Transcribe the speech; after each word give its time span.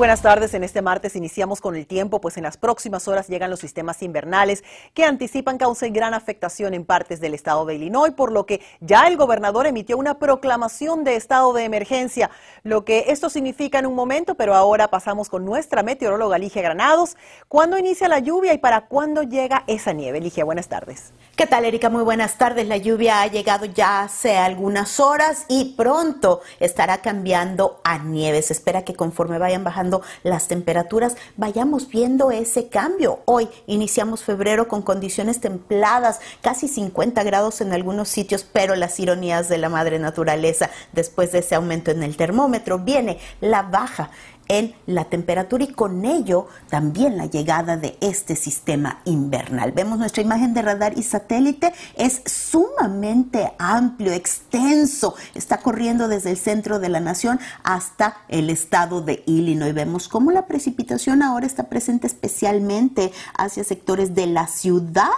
Buenas 0.00 0.22
tardes. 0.22 0.54
En 0.54 0.64
este 0.64 0.80
martes 0.80 1.14
iniciamos 1.14 1.60
con 1.60 1.76
el 1.76 1.86
tiempo, 1.86 2.22
pues 2.22 2.38
en 2.38 2.44
las 2.44 2.56
próximas 2.56 3.06
horas 3.06 3.28
llegan 3.28 3.50
los 3.50 3.60
sistemas 3.60 4.02
invernales 4.02 4.64
que 4.94 5.04
anticipan 5.04 5.58
causen 5.58 5.92
gran 5.92 6.14
afectación 6.14 6.72
en 6.72 6.86
partes 6.86 7.20
del 7.20 7.34
estado 7.34 7.66
de 7.66 7.74
Illinois, 7.74 8.14
por 8.14 8.32
lo 8.32 8.46
que 8.46 8.62
ya 8.80 9.06
el 9.08 9.18
gobernador 9.18 9.66
emitió 9.66 9.98
una 9.98 10.18
proclamación 10.18 11.04
de 11.04 11.16
estado 11.16 11.52
de 11.52 11.64
emergencia, 11.64 12.30
lo 12.62 12.86
que 12.86 13.04
esto 13.08 13.28
significa 13.28 13.78
en 13.78 13.84
un 13.84 13.94
momento, 13.94 14.36
pero 14.36 14.54
ahora 14.54 14.88
pasamos 14.88 15.28
con 15.28 15.44
nuestra 15.44 15.82
meteoróloga 15.82 16.38
Ligia 16.38 16.62
Granados. 16.62 17.18
¿Cuándo 17.48 17.76
inicia 17.76 18.08
la 18.08 18.20
lluvia 18.20 18.54
y 18.54 18.58
para 18.58 18.86
cuándo 18.86 19.22
llega 19.22 19.64
esa 19.66 19.92
nieve? 19.92 20.18
Ligia, 20.22 20.46
buenas 20.46 20.68
tardes. 20.68 21.12
¿Qué 21.36 21.46
tal, 21.46 21.66
Erika? 21.66 21.90
Muy 21.90 22.04
buenas 22.04 22.38
tardes. 22.38 22.66
La 22.68 22.78
lluvia 22.78 23.20
ha 23.20 23.26
llegado 23.26 23.66
ya 23.66 24.02
hace 24.02 24.38
algunas 24.38 24.98
horas 24.98 25.44
y 25.48 25.74
pronto 25.76 26.40
estará 26.58 27.02
cambiando 27.02 27.82
a 27.84 27.98
nieve. 27.98 28.40
Se 28.40 28.54
espera 28.54 28.82
que 28.82 28.94
conforme 28.94 29.38
vayan 29.38 29.62
bajando 29.62 29.89
las 30.22 30.48
temperaturas, 30.48 31.16
vayamos 31.36 31.88
viendo 31.88 32.30
ese 32.30 32.68
cambio. 32.68 33.20
Hoy 33.24 33.48
iniciamos 33.66 34.24
febrero 34.24 34.68
con 34.68 34.82
condiciones 34.82 35.40
templadas, 35.40 36.20
casi 36.42 36.68
50 36.68 37.22
grados 37.22 37.60
en 37.60 37.72
algunos 37.72 38.08
sitios, 38.08 38.44
pero 38.44 38.74
las 38.74 38.98
ironías 39.00 39.48
de 39.48 39.58
la 39.58 39.68
madre 39.68 39.98
naturaleza, 39.98 40.70
después 40.92 41.32
de 41.32 41.40
ese 41.40 41.54
aumento 41.54 41.90
en 41.90 42.02
el 42.02 42.16
termómetro, 42.16 42.78
viene 42.78 43.18
la 43.40 43.62
baja 43.62 44.10
en 44.50 44.74
la 44.86 45.04
temperatura 45.04 45.62
y 45.62 45.68
con 45.72 46.04
ello 46.04 46.48
también 46.68 47.16
la 47.16 47.26
llegada 47.26 47.76
de 47.76 47.96
este 48.00 48.34
sistema 48.34 49.00
invernal. 49.04 49.70
Vemos 49.70 50.00
nuestra 50.00 50.22
imagen 50.22 50.54
de 50.54 50.62
radar 50.62 50.98
y 50.98 51.04
satélite, 51.04 51.72
es 51.94 52.20
sumamente 52.26 53.52
amplio, 53.60 54.12
extenso, 54.12 55.14
está 55.36 55.58
corriendo 55.58 56.08
desde 56.08 56.30
el 56.30 56.36
centro 56.36 56.80
de 56.80 56.88
la 56.88 56.98
nación 56.98 57.38
hasta 57.62 58.16
el 58.26 58.50
estado 58.50 59.00
de 59.02 59.22
Illinois. 59.26 59.72
Vemos 59.72 60.08
cómo 60.08 60.32
la 60.32 60.46
precipitación 60.46 61.22
ahora 61.22 61.46
está 61.46 61.68
presente 61.68 62.08
especialmente 62.08 63.12
hacia 63.38 63.62
sectores 63.62 64.16
de 64.16 64.26
la 64.26 64.48
ciudad 64.48 65.10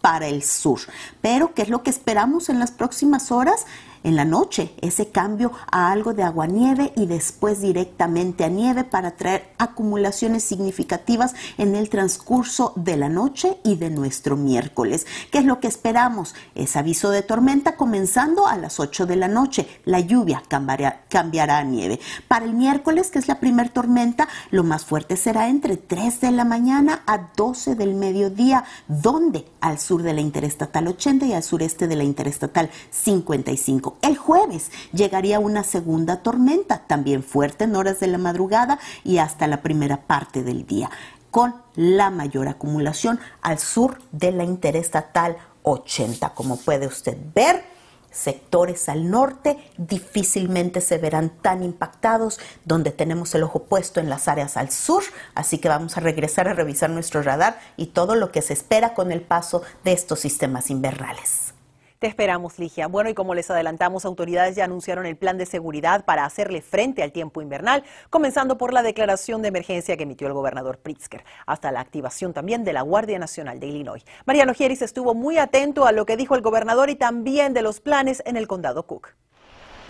para 0.00 0.28
el 0.28 0.42
sur. 0.42 0.80
Pero, 1.20 1.52
¿qué 1.54 1.62
es 1.62 1.68
lo 1.68 1.82
que 1.82 1.90
esperamos 1.90 2.48
en 2.48 2.58
las 2.58 2.70
próximas 2.70 3.30
horas? 3.30 3.66
En 4.04 4.16
la 4.16 4.24
noche 4.24 4.74
ese 4.80 5.08
cambio 5.08 5.52
a 5.70 5.90
algo 5.90 6.14
de 6.14 6.22
aguanieve 6.22 6.92
y 6.96 7.06
después 7.06 7.60
directamente 7.60 8.44
a 8.44 8.48
nieve 8.48 8.84
para 8.84 9.12
traer 9.12 9.50
acumulaciones 9.58 10.44
significativas 10.44 11.34
en 11.56 11.74
el 11.74 11.88
transcurso 11.88 12.72
de 12.76 12.96
la 12.96 13.08
noche 13.08 13.58
y 13.64 13.76
de 13.76 13.90
nuestro 13.90 14.36
miércoles. 14.36 15.06
¿Qué 15.30 15.38
es 15.38 15.44
lo 15.44 15.60
que 15.60 15.68
esperamos? 15.68 16.34
Es 16.54 16.76
aviso 16.76 17.10
de 17.10 17.22
tormenta 17.22 17.76
comenzando 17.76 18.46
a 18.46 18.56
las 18.56 18.80
8 18.80 19.06
de 19.06 19.16
la 19.16 19.28
noche. 19.28 19.66
La 19.84 20.00
lluvia 20.00 20.42
cambiará, 20.48 21.04
cambiará 21.08 21.58
a 21.58 21.64
nieve. 21.64 22.00
Para 22.26 22.44
el 22.44 22.54
miércoles, 22.54 23.10
que 23.10 23.18
es 23.18 23.28
la 23.28 23.40
primer 23.40 23.70
tormenta, 23.70 24.28
lo 24.50 24.64
más 24.64 24.84
fuerte 24.84 25.16
será 25.16 25.48
entre 25.48 25.76
3 25.76 26.20
de 26.20 26.30
la 26.32 26.44
mañana 26.44 27.02
a 27.06 27.30
12 27.36 27.74
del 27.74 27.94
mediodía, 27.94 28.64
donde 28.86 29.46
al 29.60 29.78
sur 29.78 30.02
de 30.02 30.14
la 30.14 30.20
Interestatal 30.20 30.88
80 30.88 31.26
y 31.26 31.32
al 31.32 31.42
sureste 31.42 31.88
de 31.88 31.96
la 31.96 32.04
Interestatal 32.04 32.70
55. 32.90 33.87
El 34.02 34.16
jueves 34.16 34.70
llegaría 34.92 35.40
una 35.40 35.64
segunda 35.64 36.22
tormenta, 36.22 36.82
también 36.86 37.22
fuerte 37.22 37.64
en 37.64 37.76
horas 37.76 38.00
de 38.00 38.08
la 38.08 38.18
madrugada 38.18 38.78
y 39.04 39.18
hasta 39.18 39.46
la 39.46 39.62
primera 39.62 40.02
parte 40.02 40.42
del 40.42 40.66
día, 40.66 40.90
con 41.30 41.54
la 41.74 42.10
mayor 42.10 42.48
acumulación 42.48 43.20
al 43.42 43.58
sur 43.58 43.98
de 44.12 44.32
la 44.32 44.44
Interestatal 44.44 45.36
80. 45.62 46.30
Como 46.30 46.56
puede 46.56 46.86
usted 46.86 47.16
ver, 47.34 47.64
sectores 48.10 48.88
al 48.88 49.10
norte 49.10 49.58
difícilmente 49.76 50.80
se 50.80 50.98
verán 50.98 51.30
tan 51.30 51.62
impactados, 51.62 52.40
donde 52.64 52.90
tenemos 52.90 53.34
el 53.34 53.42
ojo 53.42 53.64
puesto 53.64 54.00
en 54.00 54.08
las 54.08 54.28
áreas 54.28 54.56
al 54.56 54.70
sur, 54.70 55.02
así 55.34 55.58
que 55.58 55.68
vamos 55.68 55.96
a 55.96 56.00
regresar 56.00 56.48
a 56.48 56.54
revisar 56.54 56.90
nuestro 56.90 57.22
radar 57.22 57.60
y 57.76 57.86
todo 57.86 58.14
lo 58.14 58.32
que 58.32 58.42
se 58.42 58.54
espera 58.54 58.94
con 58.94 59.12
el 59.12 59.20
paso 59.20 59.62
de 59.84 59.92
estos 59.92 60.20
sistemas 60.20 60.70
invernales. 60.70 61.57
Te 61.98 62.06
esperamos, 62.06 62.60
Ligia. 62.60 62.86
Bueno, 62.86 63.10
y 63.10 63.14
como 63.14 63.34
les 63.34 63.50
adelantamos, 63.50 64.04
autoridades 64.04 64.54
ya 64.54 64.62
anunciaron 64.62 65.04
el 65.04 65.16
plan 65.16 65.36
de 65.36 65.46
seguridad 65.46 66.04
para 66.04 66.24
hacerle 66.24 66.62
frente 66.62 67.02
al 67.02 67.10
tiempo 67.10 67.42
invernal, 67.42 67.82
comenzando 68.08 68.56
por 68.56 68.72
la 68.72 68.84
declaración 68.84 69.42
de 69.42 69.48
emergencia 69.48 69.96
que 69.96 70.04
emitió 70.04 70.28
el 70.28 70.32
gobernador 70.32 70.78
Pritzker, 70.78 71.24
hasta 71.44 71.72
la 71.72 71.80
activación 71.80 72.32
también 72.32 72.62
de 72.62 72.72
la 72.72 72.82
Guardia 72.82 73.18
Nacional 73.18 73.58
de 73.58 73.66
Illinois. 73.66 74.04
Mariano 74.26 74.54
Gieris 74.54 74.80
estuvo 74.80 75.12
muy 75.12 75.38
atento 75.38 75.86
a 75.86 75.92
lo 75.92 76.06
que 76.06 76.16
dijo 76.16 76.36
el 76.36 76.40
gobernador 76.40 76.88
y 76.88 76.94
también 76.94 77.52
de 77.52 77.62
los 77.62 77.80
planes 77.80 78.22
en 78.26 78.36
el 78.36 78.46
condado 78.46 78.86
Cook. 78.86 79.16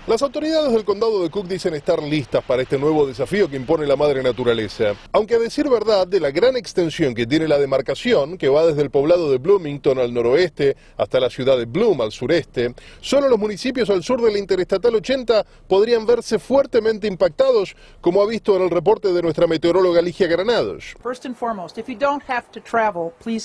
Las 0.08 0.22
autoridades 0.22 0.72
del 0.72 0.86
condado 0.86 1.22
de 1.22 1.28
Cook 1.28 1.46
dicen 1.48 1.74
estar 1.74 2.02
listas 2.02 2.42
para 2.42 2.62
este 2.62 2.78
nuevo 2.78 3.06
desafío 3.06 3.46
que 3.50 3.56
impone 3.56 3.86
la 3.86 3.94
madre 3.94 4.22
naturaleza. 4.22 4.94
Aunque 5.12 5.34
a 5.34 5.38
decir 5.38 5.68
verdad, 5.68 6.06
de 6.06 6.18
la 6.18 6.30
gran 6.30 6.56
extensión 6.56 7.14
que 7.14 7.26
tiene 7.26 7.46
la 7.46 7.58
demarcación, 7.58 8.38
que 8.38 8.48
va 8.48 8.64
desde 8.64 8.80
el 8.80 8.88
poblado 8.88 9.30
de 9.30 9.36
Bloomington 9.36 9.98
al 9.98 10.14
noroeste 10.14 10.78
hasta 10.96 11.20
la 11.20 11.28
ciudad 11.28 11.58
de 11.58 11.66
Bloom 11.66 12.00
al 12.00 12.10
sureste, 12.10 12.74
solo 13.02 13.28
los 13.28 13.38
municipios 13.38 13.90
al 13.90 14.02
sur 14.02 14.22
de 14.22 14.32
la 14.32 14.38
Interestatal 14.38 14.94
80 14.94 15.44
podrían 15.68 16.06
verse 16.06 16.38
fuertemente 16.38 17.06
impactados, 17.06 17.76
como 18.00 18.22
ha 18.22 18.26
visto 18.26 18.56
en 18.56 18.62
el 18.62 18.70
reporte 18.70 19.12
de 19.12 19.20
nuestra 19.20 19.46
meteoróloga 19.46 20.00
Ligia 20.00 20.26
Granados. 20.26 20.94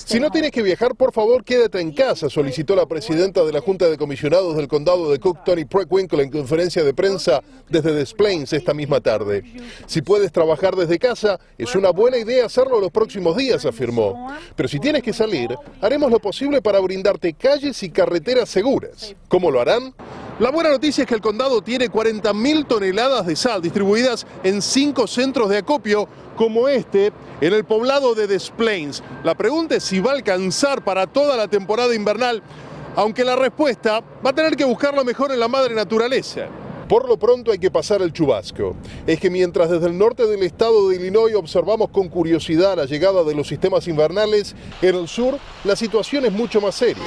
Si 0.06 0.18
no 0.18 0.30
tienes 0.30 0.50
que 0.50 0.62
viajar, 0.62 0.94
por 0.94 1.12
favor, 1.12 1.44
quédate 1.44 1.78
en 1.78 1.92
casa, 1.92 2.30
solicitó 2.30 2.74
la 2.74 2.86
presidenta 2.86 3.44
de 3.44 3.52
la 3.52 3.60
Junta 3.60 3.90
de 3.90 3.98
Comisionados 3.98 4.56
del 4.56 4.66
condado 4.66 5.12
de 5.12 5.18
Cook, 5.18 5.44
Tony 5.44 5.66
Preckwinkle, 5.66 6.22
en 6.22 6.30
conferencia 6.54 6.84
de 6.84 6.94
prensa 6.94 7.42
desde 7.68 7.92
Des 7.92 8.14
Plaines 8.14 8.52
esta 8.52 8.72
misma 8.72 9.00
tarde. 9.00 9.42
Si 9.86 10.02
puedes 10.02 10.30
trabajar 10.30 10.76
desde 10.76 11.00
casa, 11.00 11.40
es 11.58 11.74
una 11.74 11.90
buena 11.90 12.16
idea 12.16 12.46
hacerlo 12.46 12.78
los 12.78 12.92
próximos 12.92 13.36
días, 13.36 13.66
afirmó. 13.66 14.32
Pero 14.54 14.68
si 14.68 14.78
tienes 14.78 15.02
que 15.02 15.12
salir, 15.12 15.52
haremos 15.80 16.12
lo 16.12 16.20
posible 16.20 16.62
para 16.62 16.78
brindarte 16.78 17.32
calles 17.32 17.82
y 17.82 17.90
carreteras 17.90 18.50
seguras. 18.50 19.16
¿Cómo 19.26 19.50
lo 19.50 19.60
harán? 19.60 19.94
La 20.38 20.52
buena 20.52 20.70
noticia 20.70 21.02
es 21.02 21.08
que 21.08 21.16
el 21.16 21.20
condado 21.20 21.60
tiene 21.60 21.90
40.000 21.90 22.68
toneladas 22.68 23.26
de 23.26 23.34
sal 23.34 23.60
distribuidas 23.60 24.24
en 24.44 24.62
cinco 24.62 25.08
centros 25.08 25.48
de 25.48 25.58
acopio 25.58 26.08
como 26.36 26.68
este 26.68 27.12
en 27.40 27.52
el 27.52 27.64
poblado 27.64 28.14
de 28.14 28.28
Des 28.28 28.50
Plaines. 28.50 29.02
La 29.24 29.34
pregunta 29.34 29.74
es 29.74 29.82
si 29.82 29.98
va 29.98 30.12
a 30.12 30.14
alcanzar 30.14 30.84
para 30.84 31.08
toda 31.08 31.36
la 31.36 31.48
temporada 31.48 31.96
invernal 31.96 32.44
aunque 32.96 33.24
la 33.24 33.36
respuesta 33.36 34.02
va 34.24 34.30
a 34.30 34.34
tener 34.34 34.56
que 34.56 34.64
buscarlo 34.64 35.04
mejor 35.04 35.32
en 35.32 35.40
la 35.40 35.48
madre 35.48 35.74
naturaleza. 35.74 36.48
Por 36.88 37.08
lo 37.08 37.16
pronto 37.16 37.50
hay 37.50 37.58
que 37.58 37.70
pasar 37.70 38.02
el 38.02 38.12
chubasco. 38.12 38.76
Es 39.06 39.18
que 39.18 39.30
mientras 39.30 39.70
desde 39.70 39.86
el 39.86 39.96
norte 39.96 40.26
del 40.26 40.42
estado 40.42 40.88
de 40.88 40.96
Illinois 40.96 41.34
observamos 41.34 41.88
con 41.88 42.08
curiosidad 42.08 42.76
la 42.76 42.84
llegada 42.84 43.24
de 43.24 43.34
los 43.34 43.48
sistemas 43.48 43.88
invernales, 43.88 44.54
en 44.82 44.94
el 44.94 45.08
sur 45.08 45.38
la 45.64 45.76
situación 45.76 46.26
es 46.26 46.32
mucho 46.32 46.60
más 46.60 46.74
seria. 46.74 47.02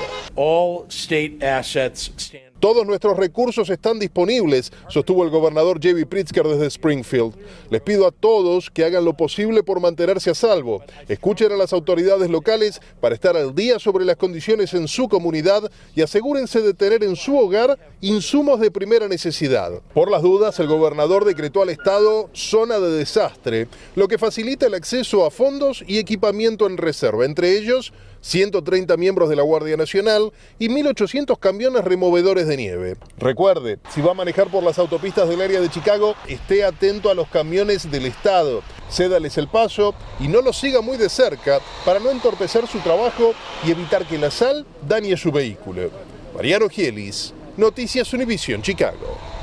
Todos 2.60 2.86
nuestros 2.86 3.18
recursos 3.18 3.70
están 3.70 4.00
disponibles, 4.00 4.72
sostuvo 4.90 5.24
el 5.24 5.30
gobernador 5.30 5.78
J.B. 5.82 6.06
Pritzker 6.06 6.48
desde 6.48 6.68
Springfield. 6.68 7.34
Les 7.70 7.82
pido 7.82 8.08
a 8.08 8.12
todos 8.12 8.70
que 8.70 8.84
hagan 8.84 9.06
lo 9.06 9.14
posible 9.14 9.64
por 9.64 9.80
mantenerse 9.80 10.30
a 10.30 10.36
salvo. 10.36 10.84
Escuchen 11.08 11.52
a 11.52 11.58
las 11.58 11.74
autoridades 11.74 12.30
locales 12.30 12.82
para 13.00 13.16
estar 13.16 13.38
al 13.38 13.54
día 13.54 13.80
sobre 13.80 14.06
las 14.06 14.18
condiciones 14.18 14.74
en 14.74 14.88
su 14.88 15.08
comunidad 15.08 15.72
y 15.96 16.02
asegúrense 16.02 16.62
de 16.62 16.74
tener 16.74 17.04
en 17.04 17.16
su 17.16 17.38
hogar 17.38 17.78
insumos 18.02 18.60
de 18.60 18.72
primera 18.72 19.08
necesidad. 19.08 19.82
Por 19.94 20.10
las 20.10 20.22
dudas, 20.22 20.60
el 20.60 20.68
gobernador 20.68 21.26
decretó 21.26 21.62
al 21.62 21.70
Estado 21.70 22.30
zona 22.34 22.80
de 22.80 22.92
desastre, 22.92 23.68
lo 23.96 24.08
que 24.08 24.18
facilita 24.18 24.68
el 24.68 24.74
acceso 24.74 25.26
a 25.26 25.32
fondos 25.32 25.84
y 25.88 25.98
equipamiento 25.98 26.68
en 26.68 26.78
reserva, 26.78 27.26
entre 27.26 27.58
ellos 27.58 27.94
130 28.22 28.98
miembros 28.98 29.30
de 29.30 29.36
la 29.36 29.44
Guardia 29.44 29.78
Nacional 29.78 30.32
y 30.60 30.70
1.800 30.70 31.40
camiones 31.40 31.84
removedores 31.84 32.48
de 32.48 32.58
nieve. 32.58 32.98
Recuerde, 33.18 33.80
si 33.94 34.02
va 34.02 34.12
a 34.12 34.16
manejar 34.16 34.48
por 34.48 34.64
las 34.64 34.80
autopistas 34.80 35.30
del 35.30 35.42
área 35.42 35.62
de 35.62 35.70
Chicago, 35.70 36.16
esté 36.28 36.64
atento 36.64 37.10
a 37.10 37.14
los 37.14 37.28
camiones 37.28 37.90
del 37.90 38.06
Estado, 38.06 38.62
cédales 38.90 39.38
el 39.38 39.48
paso 39.48 39.94
y 40.20 40.28
no 40.28 40.42
los 40.42 40.58
siga 40.58 40.82
muy 40.82 40.98
de 40.98 41.10
cerca 41.10 41.60
para 41.86 42.00
no 42.00 42.12
entorpecer 42.12 42.68
su 42.68 42.80
trabajo 42.80 43.34
y 43.66 43.72
evitar 43.72 44.06
que 44.08 44.18
la 44.18 44.32
sal 44.32 44.66
dañe 44.88 45.16
su 45.18 45.32
vehículo. 45.32 45.90
Mariano 46.36 46.70
Gielis, 46.70 47.34
Noticias 47.58 48.14
Univision, 48.14 48.62
Chicago. 48.62 49.37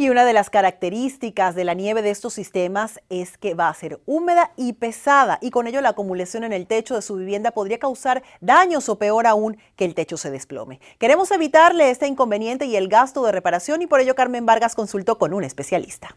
Y 0.00 0.10
una 0.10 0.24
de 0.24 0.32
las 0.32 0.48
características 0.48 1.56
de 1.56 1.64
la 1.64 1.74
nieve 1.74 2.02
de 2.02 2.10
estos 2.10 2.32
sistemas 2.32 3.00
es 3.10 3.36
que 3.36 3.54
va 3.54 3.68
a 3.68 3.74
ser 3.74 4.00
húmeda 4.06 4.52
y 4.56 4.74
pesada 4.74 5.40
y 5.42 5.50
con 5.50 5.66
ello 5.66 5.80
la 5.80 5.88
acumulación 5.88 6.44
en 6.44 6.52
el 6.52 6.68
techo 6.68 6.94
de 6.94 7.02
su 7.02 7.16
vivienda 7.16 7.50
podría 7.50 7.80
causar 7.80 8.22
daños 8.40 8.88
o 8.88 8.96
peor 8.96 9.26
aún 9.26 9.58
que 9.74 9.84
el 9.84 9.96
techo 9.96 10.16
se 10.16 10.30
desplome. 10.30 10.78
Queremos 11.00 11.32
evitarle 11.32 11.90
este 11.90 12.06
inconveniente 12.06 12.66
y 12.66 12.76
el 12.76 12.86
gasto 12.86 13.24
de 13.24 13.32
reparación 13.32 13.82
y 13.82 13.88
por 13.88 13.98
ello 13.98 14.14
Carmen 14.14 14.46
Vargas 14.46 14.76
consultó 14.76 15.18
con 15.18 15.34
un 15.34 15.42
especialista. 15.42 16.16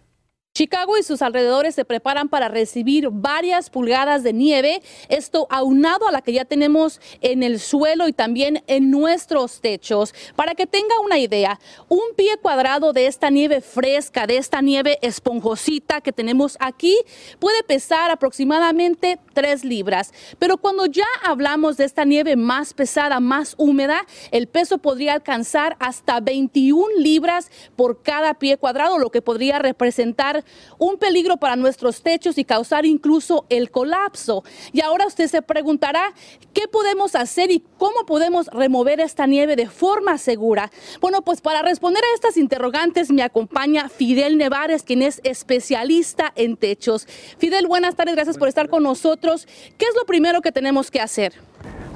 Chicago 0.54 0.98
y 0.98 1.04
sus 1.04 1.22
alrededores 1.22 1.76
se 1.76 1.86
preparan 1.86 2.28
para 2.28 2.50
recibir 2.50 3.08
varias 3.10 3.70
pulgadas 3.70 4.22
de 4.22 4.34
nieve, 4.34 4.82
esto 5.08 5.48
aunado 5.50 6.10
a 6.10 6.12
la 6.12 6.22
que 6.22 6.34
ya 6.34 6.44
tenemos 6.44 7.00
en 7.22 7.42
el 7.42 7.58
suelo 7.58 8.10
y 8.10 8.14
también 8.14 8.62
en 8.68 8.92
nuestros 8.92 9.62
techos. 9.62 10.14
Para 10.36 10.54
que 10.54 10.68
tenga 10.68 11.00
una 11.00 11.20
idea, 11.20 11.58
un 11.88 12.02
pie 12.18 12.36
cuadrado 12.42 12.92
de 12.92 13.06
esta 13.08 13.30
nieve 13.30 13.62
fresca, 13.62 14.28
de 14.28 14.36
esta 14.36 14.62
nieve 14.62 15.00
esponjosita 15.02 16.02
que 16.02 16.12
tenemos 16.12 16.58
aquí, 16.60 16.98
puede 17.40 17.64
pesar 17.64 18.12
aproximadamente 18.12 19.20
3 19.34 19.64
libras. 19.64 20.14
Pero 20.38 20.58
cuando 20.58 20.86
ya 20.86 21.08
hablamos 21.24 21.78
de 21.78 21.86
esta 21.86 22.04
nieve 22.04 22.36
más 22.36 22.74
pesada, 22.74 23.22
más 23.22 23.56
húmeda, 23.58 24.06
el 24.32 24.48
peso 24.48 24.80
podría 24.80 25.14
alcanzar 25.14 25.78
hasta 25.80 26.20
21 26.20 26.98
libras 26.98 27.50
por 27.78 28.02
cada 28.02 28.34
pie 28.34 28.58
cuadrado, 28.58 29.00
lo 29.00 29.12
que 29.12 29.22
podría 29.22 29.58
representar 29.58 30.41
un 30.78 30.98
peligro 30.98 31.38
para 31.38 31.56
nuestros 31.56 32.02
techos 32.02 32.38
y 32.38 32.46
causar 32.46 32.86
incluso 32.86 33.46
el 33.50 33.72
colapso. 33.72 34.44
Y 34.72 34.82
ahora 34.82 35.08
usted 35.08 35.28
se 35.28 35.42
preguntará, 35.42 36.14
¿qué 36.54 36.68
podemos 36.68 37.16
hacer 37.16 37.52
y 37.52 37.64
cómo 37.78 38.06
podemos 38.06 38.48
remover 38.48 39.00
esta 39.00 39.28
nieve 39.28 39.56
de 39.56 39.68
forma 39.68 40.18
segura? 40.18 40.72
Bueno, 41.00 41.22
pues 41.22 41.42
para 41.42 41.62
responder 41.62 42.04
a 42.04 42.16
estas 42.16 42.38
interrogantes 42.38 43.12
me 43.12 43.24
acompaña 43.24 43.90
Fidel 43.90 44.38
Nevares, 44.38 44.84
quien 44.84 45.02
es 45.02 45.22
especialista 45.24 46.32
en 46.36 46.58
techos. 46.58 47.08
Fidel, 47.38 47.68
buenas 47.68 47.96
tardes, 47.96 48.16
gracias 48.16 48.38
por 48.38 48.48
estar 48.48 48.70
con 48.70 48.84
nosotros. 48.84 49.48
¿Qué 49.78 49.86
es 49.86 49.96
lo 49.96 50.06
primero 50.06 50.42
que 50.42 50.52
tenemos 50.52 50.92
que 50.92 51.02
hacer? 51.02 51.34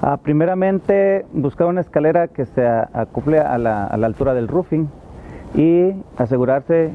Ah, 0.02 0.18
primeramente, 0.18 1.26
buscar 1.32 1.68
una 1.68 1.82
escalera 1.82 2.28
que 2.28 2.46
se 2.46 2.66
acople 2.66 3.40
a 3.40 3.58
la, 3.58 3.86
a 3.88 3.98
la 3.98 4.08
altura 4.08 4.34
del 4.34 4.48
roofing 4.48 4.88
y 5.56 5.94
asegurarse, 6.18 6.92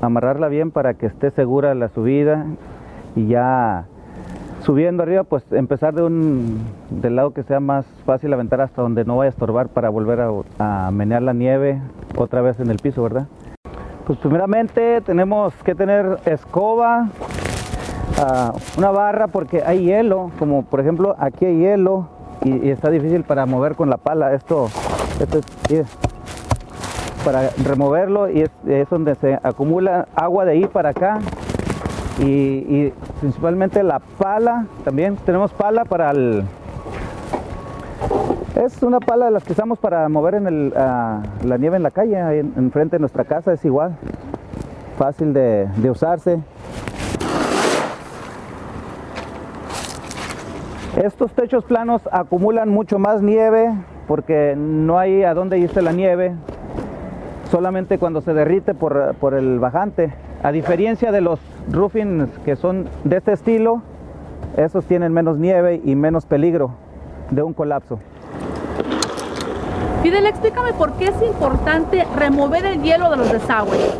amarrarla 0.00 0.48
bien 0.48 0.70
para 0.70 0.94
que 0.94 1.06
esté 1.06 1.30
segura 1.30 1.74
la 1.74 1.88
subida 1.88 2.46
y 3.16 3.26
ya 3.28 3.86
subiendo 4.62 5.02
arriba, 5.02 5.24
pues 5.24 5.44
empezar 5.52 5.94
de 5.94 6.02
un, 6.02 6.60
del 6.90 7.16
lado 7.16 7.32
que 7.32 7.42
sea 7.42 7.60
más 7.60 7.86
fácil 8.04 8.32
aventar 8.32 8.60
hasta 8.60 8.82
donde 8.82 9.04
no 9.04 9.16
vaya 9.16 9.28
a 9.28 9.30
estorbar 9.30 9.68
para 9.68 9.88
volver 9.88 10.20
a, 10.58 10.90
menear 10.90 11.22
la 11.22 11.32
nieve 11.32 11.80
otra 12.16 12.42
vez 12.42 12.60
en 12.60 12.70
el 12.70 12.76
piso, 12.78 13.02
¿verdad? 13.02 13.26
Pues 14.06 14.18
primeramente 14.18 15.00
tenemos 15.02 15.54
que 15.64 15.74
tener 15.74 16.18
escoba, 16.24 17.08
uh, 18.18 18.78
una 18.78 18.90
barra 18.90 19.28
porque 19.28 19.62
hay 19.64 19.84
hielo, 19.84 20.30
como 20.38 20.64
por 20.64 20.80
ejemplo 20.80 21.14
aquí 21.18 21.46
hay 21.46 21.58
hielo 21.58 22.08
y, 22.42 22.66
y 22.66 22.70
está 22.70 22.90
difícil 22.90 23.22
para 23.22 23.46
mover 23.46 23.76
con 23.76 23.88
la 23.88 23.98
pala. 23.98 24.34
Esto, 24.34 24.66
esto 25.20 25.38
es, 25.38 25.70
es 25.70 26.09
para 27.24 27.50
removerlo 27.64 28.28
y 28.30 28.42
es, 28.42 28.50
es, 28.66 28.88
donde 28.88 29.14
se 29.14 29.38
acumula 29.42 30.08
agua 30.14 30.44
de 30.44 30.52
ahí 30.52 30.66
para 30.66 30.90
acá 30.90 31.18
y, 32.18 32.92
principalmente 33.20 33.82
la 33.82 33.98
pala, 33.98 34.66
también 34.84 35.16
tenemos 35.24 35.52
pala 35.52 35.84
para 35.84 36.10
el... 36.10 36.44
Es 38.56 38.82
una 38.82 39.00
pala 39.00 39.26
de 39.26 39.30
las 39.30 39.44
que 39.44 39.52
usamos 39.52 39.78
para 39.78 40.08
mover 40.08 40.34
en 40.34 40.46
el, 40.46 40.72
uh, 40.74 41.46
la 41.46 41.56
nieve 41.58 41.76
en 41.76 41.82
la 41.82 41.90
calle, 41.90 42.18
en, 42.38 42.52
enfrente 42.56 42.96
de 42.96 43.00
nuestra 43.00 43.24
casa, 43.24 43.52
es 43.52 43.64
igual, 43.64 43.96
fácil 44.98 45.32
de, 45.32 45.66
de 45.76 45.90
usarse. 45.90 46.40
Estos 51.02 51.32
techos 51.32 51.64
planos 51.64 52.02
acumulan 52.12 52.68
mucho 52.68 52.98
más 52.98 53.22
nieve 53.22 53.72
porque 54.06 54.54
no 54.58 54.98
hay 54.98 55.22
a 55.22 55.32
dónde 55.32 55.58
irse 55.58 55.80
la 55.80 55.92
nieve, 55.92 56.34
solamente 57.50 57.98
cuando 57.98 58.20
se 58.20 58.32
derrite 58.32 58.74
por, 58.74 59.14
por 59.16 59.34
el 59.34 59.58
bajante. 59.58 60.12
A 60.42 60.52
diferencia 60.52 61.12
de 61.12 61.20
los 61.20 61.38
roofings 61.70 62.28
que 62.44 62.56
son 62.56 62.88
de 63.04 63.16
este 63.18 63.32
estilo, 63.32 63.82
esos 64.56 64.84
tienen 64.84 65.12
menos 65.12 65.38
nieve 65.38 65.80
y 65.84 65.94
menos 65.94 66.26
peligro 66.26 66.72
de 67.30 67.42
un 67.42 67.52
colapso. 67.52 67.98
Fidel, 70.02 70.26
explícame 70.26 70.72
por 70.72 70.92
qué 70.94 71.06
es 71.06 71.22
importante 71.22 72.06
remover 72.16 72.64
el 72.64 72.82
hielo 72.82 73.10
de 73.10 73.18
los 73.18 73.30
desagües. 73.30 73.98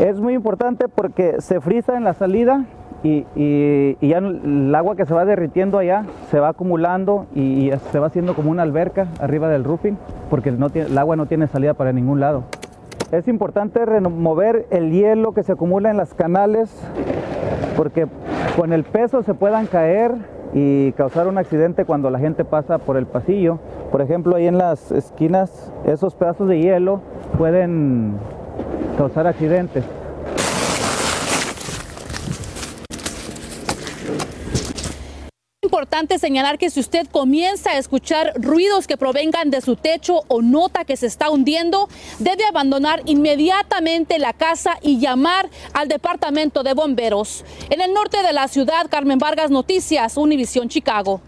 Es 0.00 0.20
muy 0.20 0.34
importante 0.34 0.86
porque 0.88 1.40
se 1.40 1.60
frisa 1.60 1.96
en 1.96 2.04
la 2.04 2.14
salida 2.14 2.64
y, 3.02 3.26
y, 3.34 3.96
y, 4.00 4.08
ya 4.08 4.18
el 4.18 4.72
agua 4.74 4.94
que 4.94 5.06
se 5.06 5.14
va 5.14 5.24
derritiendo 5.24 5.78
allá 5.78 6.04
se 6.30 6.38
va 6.38 6.50
acumulando 6.50 7.26
y, 7.34 7.70
y 7.70 7.72
se 7.90 7.98
va 7.98 8.08
haciendo 8.08 8.34
como 8.34 8.50
una 8.50 8.62
alberca 8.62 9.08
arriba 9.18 9.48
del 9.48 9.64
roofing 9.64 9.96
porque 10.28 10.52
no 10.52 10.70
tiene, 10.70 10.88
el 10.88 10.98
agua 10.98 11.16
no 11.16 11.26
tiene 11.26 11.48
salida 11.48 11.74
para 11.74 11.92
ningún 11.92 12.20
lado. 12.20 12.44
Es 13.12 13.26
importante 13.26 13.84
remover 13.84 14.66
el 14.70 14.92
hielo 14.92 15.32
que 15.32 15.42
se 15.42 15.52
acumula 15.52 15.90
en 15.90 15.96
las 15.96 16.14
canales 16.14 16.70
porque 17.76 18.06
con 18.56 18.72
el 18.72 18.84
peso 18.84 19.24
se 19.24 19.34
puedan 19.34 19.66
caer 19.66 20.14
y 20.54 20.92
causar 20.92 21.26
un 21.26 21.36
accidente 21.36 21.84
cuando 21.84 22.08
la 22.10 22.20
gente 22.20 22.44
pasa 22.44 22.78
por 22.78 22.96
el 22.96 23.06
pasillo. 23.06 23.58
Por 23.90 24.00
ejemplo, 24.00 24.36
ahí 24.36 24.46
en 24.46 24.58
las 24.58 24.92
esquinas, 24.92 25.72
esos 25.86 26.14
pedazos 26.14 26.46
de 26.48 26.60
hielo 26.60 27.00
pueden 27.36 28.14
causar 28.96 29.26
accidentes. 29.26 29.84
Importante 35.90 36.20
señalar 36.20 36.56
que 36.56 36.70
si 36.70 36.78
usted 36.78 37.08
comienza 37.08 37.72
a 37.72 37.78
escuchar 37.78 38.34
ruidos 38.36 38.86
que 38.86 38.96
provengan 38.96 39.50
de 39.50 39.60
su 39.60 39.74
techo 39.74 40.22
o 40.28 40.40
nota 40.40 40.84
que 40.84 40.96
se 40.96 41.08
está 41.08 41.30
hundiendo, 41.30 41.88
debe 42.20 42.44
abandonar 42.44 43.02
inmediatamente 43.06 44.20
la 44.20 44.32
casa 44.32 44.78
y 44.82 45.00
llamar 45.00 45.50
al 45.72 45.88
departamento 45.88 46.62
de 46.62 46.74
bomberos. 46.74 47.44
En 47.70 47.80
el 47.80 47.92
norte 47.92 48.22
de 48.22 48.32
la 48.32 48.46
ciudad, 48.46 48.86
Carmen 48.88 49.18
Vargas 49.18 49.50
Noticias, 49.50 50.16
Univisión 50.16 50.68
Chicago. 50.68 51.22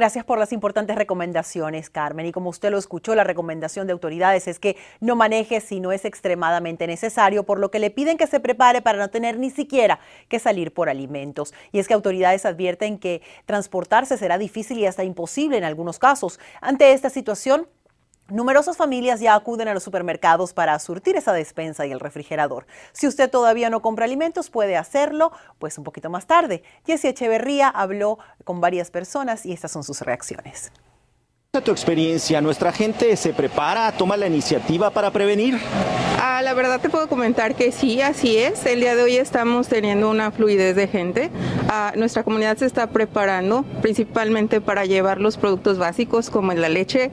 Gracias 0.00 0.24
por 0.24 0.38
las 0.38 0.54
importantes 0.54 0.96
recomendaciones, 0.96 1.90
Carmen. 1.90 2.24
Y 2.24 2.32
como 2.32 2.48
usted 2.48 2.70
lo 2.70 2.78
escuchó, 2.78 3.14
la 3.14 3.22
recomendación 3.22 3.86
de 3.86 3.92
autoridades 3.92 4.48
es 4.48 4.58
que 4.58 4.78
no 4.98 5.14
maneje 5.14 5.60
si 5.60 5.78
no 5.78 5.92
es 5.92 6.06
extremadamente 6.06 6.86
necesario, 6.86 7.42
por 7.42 7.58
lo 7.58 7.70
que 7.70 7.80
le 7.80 7.90
piden 7.90 8.16
que 8.16 8.26
se 8.26 8.40
prepare 8.40 8.80
para 8.80 8.96
no 8.96 9.10
tener 9.10 9.38
ni 9.38 9.50
siquiera 9.50 10.00
que 10.30 10.38
salir 10.38 10.72
por 10.72 10.88
alimentos. 10.88 11.52
Y 11.70 11.80
es 11.80 11.86
que 11.86 11.92
autoridades 11.92 12.46
advierten 12.46 12.96
que 12.96 13.20
transportarse 13.44 14.16
será 14.16 14.38
difícil 14.38 14.78
y 14.78 14.86
hasta 14.86 15.04
imposible 15.04 15.58
en 15.58 15.64
algunos 15.64 15.98
casos. 15.98 16.40
Ante 16.62 16.92
esta 16.92 17.10
situación, 17.10 17.68
Numerosas 18.30 18.76
familias 18.76 19.18
ya 19.18 19.34
acuden 19.34 19.66
a 19.66 19.74
los 19.74 19.82
supermercados 19.82 20.52
para 20.52 20.78
surtir 20.78 21.16
esa 21.16 21.32
despensa 21.32 21.84
y 21.86 21.90
el 21.90 21.98
refrigerador. 21.98 22.66
Si 22.92 23.08
usted 23.08 23.28
todavía 23.28 23.70
no 23.70 23.82
compra 23.82 24.04
alimentos, 24.04 24.50
puede 24.50 24.76
hacerlo 24.76 25.32
pues 25.58 25.78
un 25.78 25.84
poquito 25.84 26.10
más 26.10 26.26
tarde. 26.26 26.62
Jessie 26.86 27.10
Echeverría 27.10 27.68
habló 27.68 28.18
con 28.44 28.60
varias 28.60 28.90
personas 28.90 29.44
y 29.44 29.52
estas 29.52 29.72
son 29.72 29.82
sus 29.82 30.00
reacciones. 30.02 30.70
¿A 31.52 31.60
tu 31.60 31.72
experiencia, 31.72 32.40
nuestra 32.40 32.70
gente 32.70 33.16
se 33.16 33.32
prepara, 33.32 33.90
toma 33.90 34.16
la 34.16 34.28
iniciativa 34.28 34.90
para 34.90 35.10
prevenir? 35.10 35.58
Ah, 36.20 36.40
la 36.42 36.54
verdad 36.54 36.80
te 36.80 36.88
puedo 36.88 37.08
comentar 37.08 37.56
que 37.56 37.72
sí, 37.72 38.00
así 38.00 38.38
es. 38.38 38.64
El 38.66 38.78
día 38.78 38.94
de 38.94 39.02
hoy 39.02 39.16
estamos 39.16 39.66
teniendo 39.66 40.08
una 40.08 40.30
fluidez 40.30 40.76
de 40.76 40.86
gente. 40.86 41.28
Nuestra 41.96 42.24
comunidad 42.24 42.56
se 42.56 42.66
está 42.66 42.88
preparando 42.88 43.64
principalmente 43.80 44.60
para 44.60 44.86
llevar 44.86 45.20
los 45.20 45.36
productos 45.36 45.78
básicos 45.78 46.28
como 46.28 46.52
la 46.52 46.68
leche, 46.68 47.12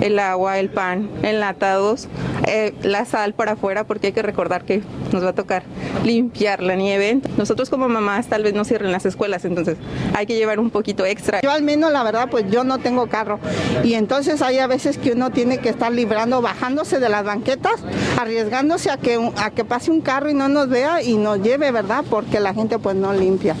el 0.00 0.18
agua, 0.18 0.58
el 0.58 0.70
pan, 0.70 1.10
enlatados, 1.22 2.08
eh, 2.46 2.72
la 2.82 3.04
sal 3.04 3.34
para 3.34 3.52
afuera 3.52 3.84
porque 3.84 4.08
hay 4.08 4.12
que 4.14 4.22
recordar 4.22 4.64
que 4.64 4.82
nos 5.12 5.22
va 5.22 5.30
a 5.30 5.34
tocar 5.34 5.62
limpiar 6.04 6.62
la 6.62 6.74
nieve. 6.74 7.20
Nosotros 7.36 7.68
como 7.68 7.88
mamás 7.88 8.28
tal 8.28 8.42
vez 8.42 8.54
no 8.54 8.64
cierren 8.64 8.92
las 8.92 9.04
escuelas, 9.04 9.44
entonces 9.44 9.76
hay 10.14 10.24
que 10.24 10.36
llevar 10.36 10.58
un 10.58 10.70
poquito 10.70 11.04
extra. 11.04 11.42
Yo 11.42 11.50
al 11.50 11.62
menos 11.62 11.92
la 11.92 12.02
verdad 12.02 12.28
pues 12.30 12.50
yo 12.50 12.64
no 12.64 12.78
tengo 12.78 13.08
carro 13.08 13.38
y 13.84 13.92
entonces 13.92 14.40
hay 14.40 14.58
a 14.58 14.66
veces 14.66 14.96
que 14.96 15.12
uno 15.12 15.30
tiene 15.30 15.58
que 15.58 15.68
estar 15.68 15.92
librando, 15.92 16.40
bajándose 16.40 16.98
de 16.98 17.10
las 17.10 17.24
banquetas, 17.24 17.74
arriesgándose 18.18 18.90
a 18.90 18.96
que, 18.96 19.32
a 19.36 19.50
que 19.50 19.64
pase 19.64 19.90
un 19.90 20.00
carro 20.00 20.30
y 20.30 20.34
no 20.34 20.48
nos 20.48 20.70
vea 20.70 21.02
y 21.02 21.16
nos 21.18 21.42
lleve, 21.42 21.70
¿verdad? 21.70 22.04
Porque 22.08 22.40
la 22.40 22.54
gente 22.54 22.78
pues 22.78 22.96
no 22.96 23.12
limpia. 23.12 23.54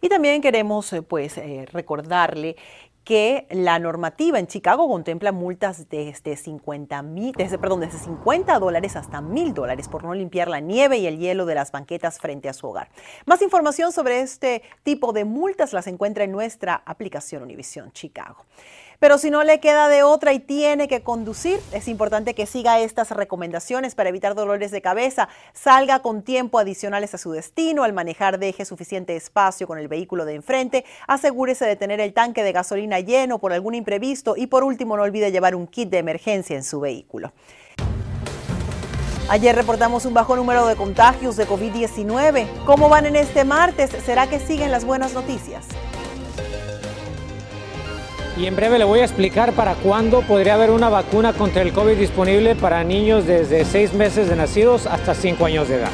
Y 0.00 0.08
también 0.08 0.40
queremos 0.40 0.94
pues 1.08 1.38
eh, 1.38 1.66
recordarle 1.72 2.56
que 3.08 3.46
la 3.50 3.78
normativa 3.78 4.38
en 4.38 4.46
Chicago 4.46 4.86
contempla 4.86 5.32
multas 5.32 5.88
desde 5.88 6.36
50 6.36 7.00
mil, 7.00 7.32
desde, 7.32 7.56
perdón, 7.56 7.80
desde 7.80 7.98
50 7.98 8.58
dólares 8.58 8.96
hasta 8.96 9.22
mil 9.22 9.54
dólares 9.54 9.88
por 9.88 10.04
no 10.04 10.12
limpiar 10.12 10.48
la 10.48 10.60
nieve 10.60 10.98
y 10.98 11.06
el 11.06 11.16
hielo 11.18 11.46
de 11.46 11.54
las 11.54 11.72
banquetas 11.72 12.18
frente 12.18 12.50
a 12.50 12.52
su 12.52 12.66
hogar. 12.66 12.90
Más 13.24 13.40
información 13.40 13.92
sobre 13.92 14.20
este 14.20 14.60
tipo 14.82 15.14
de 15.14 15.24
multas 15.24 15.72
las 15.72 15.86
encuentra 15.86 16.24
en 16.24 16.32
nuestra 16.32 16.82
aplicación 16.84 17.44
Univision 17.44 17.92
Chicago. 17.92 18.44
Pero 18.98 19.16
si 19.18 19.30
no 19.30 19.44
le 19.44 19.60
queda 19.60 19.88
de 19.88 20.02
otra 20.02 20.32
y 20.32 20.40
tiene 20.40 20.88
que 20.88 21.02
conducir, 21.02 21.60
es 21.72 21.86
importante 21.86 22.34
que 22.34 22.46
siga 22.46 22.80
estas 22.80 23.12
recomendaciones 23.12 23.94
para 23.94 24.08
evitar 24.08 24.34
dolores 24.34 24.72
de 24.72 24.82
cabeza. 24.82 25.28
Salga 25.52 26.00
con 26.00 26.22
tiempo 26.22 26.58
adicionales 26.58 27.14
a 27.14 27.18
su 27.18 27.30
destino. 27.30 27.84
Al 27.84 27.92
manejar, 27.92 28.40
deje 28.40 28.64
suficiente 28.64 29.14
espacio 29.14 29.68
con 29.68 29.78
el 29.78 29.86
vehículo 29.86 30.24
de 30.24 30.34
enfrente. 30.34 30.84
Asegúrese 31.06 31.64
de 31.64 31.76
tener 31.76 32.00
el 32.00 32.12
tanque 32.12 32.42
de 32.42 32.50
gasolina 32.50 32.98
lleno 32.98 33.38
por 33.38 33.52
algún 33.52 33.74
imprevisto. 33.74 34.34
Y 34.36 34.48
por 34.48 34.64
último, 34.64 34.96
no 34.96 35.04
olvide 35.04 35.30
llevar 35.30 35.54
un 35.54 35.68
kit 35.68 35.90
de 35.90 35.98
emergencia 35.98 36.56
en 36.56 36.64
su 36.64 36.80
vehículo. 36.80 37.32
Ayer 39.30 39.54
reportamos 39.54 40.06
un 40.06 40.14
bajo 40.14 40.34
número 40.34 40.66
de 40.66 40.74
contagios 40.74 41.36
de 41.36 41.46
COVID-19. 41.46 42.64
¿Cómo 42.64 42.88
van 42.88 43.06
en 43.06 43.14
este 43.14 43.44
martes? 43.44 43.90
¿Será 44.04 44.26
que 44.28 44.40
siguen 44.40 44.72
las 44.72 44.84
buenas 44.84 45.12
noticias? 45.12 45.66
Y 48.38 48.46
en 48.46 48.54
breve 48.54 48.78
le 48.78 48.84
voy 48.84 49.00
a 49.00 49.04
explicar 49.04 49.52
para 49.52 49.74
cuándo 49.74 50.22
podría 50.22 50.54
haber 50.54 50.70
una 50.70 50.88
vacuna 50.88 51.32
contra 51.32 51.62
el 51.62 51.72
COVID 51.72 51.96
disponible 51.96 52.54
para 52.54 52.84
niños 52.84 53.26
desde 53.26 53.64
6 53.64 53.94
meses 53.94 54.28
de 54.28 54.36
nacidos 54.36 54.86
hasta 54.86 55.14
5 55.14 55.44
años 55.44 55.68
de 55.68 55.76
edad. 55.76 55.90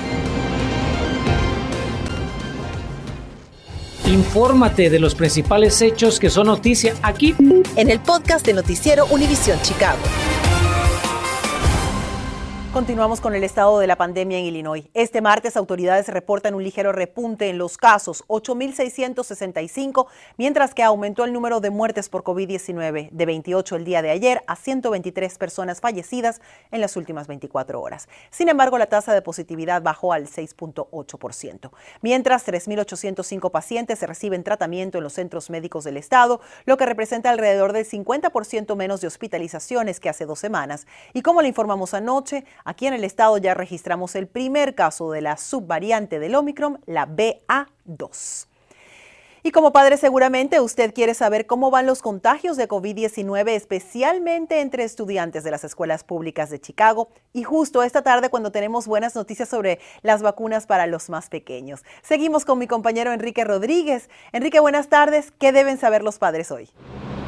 Infórmate 4.06 4.90
de 4.90 4.98
los 4.98 5.14
principales 5.14 5.80
hechos 5.80 6.20
que 6.20 6.28
son 6.28 6.48
noticia 6.48 6.94
aquí 7.02 7.34
en 7.76 7.90
el 7.90 8.00
podcast 8.00 8.44
de 8.44 8.52
Noticiero 8.52 9.06
Univisión 9.06 9.58
Chicago. 9.62 9.98
Continuamos 12.75 13.21
con 13.21 13.37
el 13.37 13.45
estado 13.45 13.78
de 13.78 13.87
la 13.87 13.95
pandemia 13.95 14.37
en 14.37 14.47
Illinois. 14.47 14.87
Este 14.95 15.21
martes 15.21 15.57
autoridades 15.57 16.09
reportan 16.09 16.57
un 16.57 16.64
ligero 16.64 16.90
repunte 16.90 17.49
en 17.49 17.57
los 17.57 17.78
casos, 17.78 18.25
8.665, 18.26 20.09
mientras 20.38 20.75
que 20.75 20.83
aumentó 20.83 21.25
el 21.25 21.33
número 21.33 21.61
de 21.61 21.71
muertes 21.71 22.09
por 22.09 22.25
COVID-19 22.25 23.11
de 23.12 23.26
28 23.26 23.76
el 23.76 23.85
día 23.85 24.02
de 24.02 24.11
ayer 24.11 24.43
a 24.49 24.57
123 24.57 25.38
personas 25.38 25.81
fallecidas 25.81 26.40
en 26.73 26.81
las 26.81 26.97
últimas 26.97 27.28
24 27.28 27.81
horas. 27.81 28.09
Sin 28.31 28.49
embargo, 28.49 28.76
la 28.76 28.87
tasa 28.87 29.14
de 29.14 29.23
positividad 29.23 29.81
bajó 29.81 30.12
al 30.12 30.26
6.8%. 30.26 31.71
Mientras 32.02 32.45
3.805 32.45 33.52
pacientes 33.52 34.02
reciben 34.02 34.43
tratamiento 34.43 34.99
en 34.99 35.04
los 35.04 35.12
centros 35.12 35.49
médicos 35.49 35.85
del 35.85 35.97
estado, 35.97 36.40
lo 36.64 36.76
que 36.76 36.87
representa 36.87 37.31
alrededor 37.31 37.73
del 37.73 37.87
50% 37.87 38.75
menos 38.75 39.00
de 39.00 39.07
hospitalizaciones 39.07 40.00
que 40.00 40.09
hace 40.09 40.26
dos 40.26 40.40
semanas. 40.40 40.88
Y 41.12 41.23
como 41.23 41.40
le 41.40 41.47
informamos 41.47 41.95
anoche, 41.95 42.45
Aquí 42.64 42.87
en 42.87 42.94
el 42.94 43.04
estado 43.04 43.37
ya 43.37 43.52
registramos 43.52 44.14
el 44.14 44.26
primer 44.26 44.75
caso 44.75 45.11
de 45.11 45.21
la 45.21 45.37
subvariante 45.37 46.18
del 46.18 46.35
Omicron, 46.35 46.80
la 46.87 47.06
BA2. 47.06 48.47
Y 49.47 49.50
como 49.50 49.73
padre 49.73 49.99
seguramente 49.99 50.59
usted 50.61 50.94
quiere 50.94 51.12
saber 51.12 51.47
cómo 51.47 51.71
van 51.71 51.85
los 51.85 52.00
contagios 52.00 52.56
de 52.56 52.66
COVID-19, 52.66 53.50
especialmente 53.50 54.62
entre 54.62 54.85
estudiantes 54.85 55.44
de 55.44 55.50
las 55.50 55.64
escuelas 55.64 56.02
públicas 56.02 56.49
de 56.49 56.59
Chicago. 56.59 57.11
Y 57.35 57.42
justo 57.42 57.83
esta 57.83 58.00
tarde 58.00 58.30
cuando 58.30 58.50
tenemos 58.50 58.87
buenas 58.87 59.14
noticias 59.14 59.50
sobre 59.50 59.80
las 60.00 60.23
vacunas 60.23 60.66
para 60.66 60.87
los 60.87 61.11
más 61.11 61.28
pequeños. 61.28 61.85
Seguimos 62.00 62.47
con 62.47 62.59
mi 62.59 62.66
compañero 62.66 63.12
Enrique 63.12 63.44
Rodríguez. 63.44 64.09
Enrique, 64.33 64.61
buenas 64.61 64.88
tardes. 64.88 65.30
¿Qué 65.38 65.52
deben 65.52 65.76
saber 65.76 66.02
los 66.02 66.18
padres 66.18 66.50
hoy? 66.50 66.71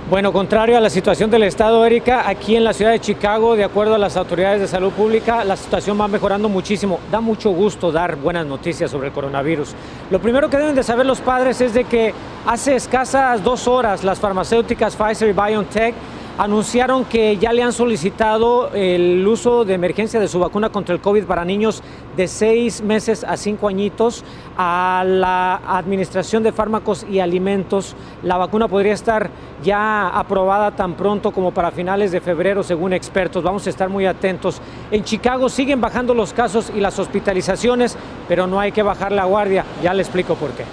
Bueno, 0.08 0.32
contrario 0.32 0.76
a 0.76 0.80
la 0.80 0.88
situación 0.88 1.32
del 1.32 1.42
Estado, 1.42 1.84
Erika, 1.84 2.28
aquí 2.28 2.54
en 2.54 2.62
la 2.62 2.72
ciudad 2.72 2.92
de 2.92 3.00
Chicago, 3.00 3.56
de 3.56 3.64
acuerdo 3.64 3.96
a 3.96 3.98
las 3.98 4.16
autoridades 4.16 4.60
de 4.60 4.68
salud 4.68 4.92
pública, 4.92 5.44
la 5.44 5.56
situación 5.56 6.00
va 6.00 6.06
mejorando 6.06 6.48
muchísimo. 6.48 7.00
Da 7.10 7.20
mucho 7.20 7.50
gusto 7.50 7.90
dar 7.90 8.14
buenas 8.14 8.46
noticias 8.46 8.88
sobre 8.88 9.08
el 9.08 9.12
coronavirus. 9.12 9.74
Lo 10.12 10.20
primero 10.20 10.48
que 10.48 10.58
deben 10.58 10.76
de 10.76 10.84
saber 10.84 11.06
los 11.06 11.20
padres 11.20 11.60
es 11.60 11.74
de 11.74 11.82
que 11.82 12.14
hace 12.46 12.76
escasas 12.76 13.42
dos 13.42 13.66
horas 13.66 14.04
las 14.04 14.20
farmacéuticas 14.20 14.94
Pfizer 14.94 15.28
y 15.28 15.32
BioNTech 15.32 15.92
anunciaron 16.38 17.04
que 17.06 17.36
ya 17.38 17.52
le 17.52 17.64
han 17.64 17.72
solicitado 17.72 18.70
el 18.74 19.26
uso 19.26 19.64
de 19.64 19.74
emergencia 19.74 20.20
de 20.20 20.28
su 20.28 20.38
vacuna 20.38 20.68
contra 20.68 20.94
el 20.94 21.00
COVID 21.00 21.24
para 21.24 21.44
niños 21.44 21.82
de 22.16 22.28
seis 22.28 22.80
meses 22.80 23.24
a 23.24 23.36
cinco 23.36 23.68
añitos 23.68 24.24
a 24.56 25.04
la 25.06 25.60
Administración 25.66 26.42
de 26.42 26.52
Fármacos 26.52 27.06
y 27.08 27.20
Alimentos. 27.20 27.94
La 28.22 28.36
vacuna 28.36 28.68
podría 28.68 28.94
estar 28.94 29.30
ya 29.62 30.08
aprobada 30.08 30.70
tan 30.74 30.94
pronto 30.94 31.30
como 31.30 31.52
para 31.52 31.70
finales 31.70 32.12
de 32.12 32.20
febrero, 32.20 32.62
según 32.62 32.92
expertos. 32.92 33.42
Vamos 33.42 33.66
a 33.66 33.70
estar 33.70 33.88
muy 33.88 34.06
atentos. 34.06 34.60
En 34.90 35.04
Chicago 35.04 35.48
siguen 35.48 35.80
bajando 35.80 36.14
los 36.14 36.32
casos 36.32 36.72
y 36.74 36.80
las 36.80 36.98
hospitalizaciones, 36.98 37.96
pero 38.28 38.46
no 38.46 38.58
hay 38.58 38.72
que 38.72 38.82
bajar 38.82 39.12
la 39.12 39.24
guardia. 39.24 39.64
Ya 39.82 39.92
le 39.92 40.02
explico 40.02 40.34
por 40.34 40.50
qué. 40.52 40.64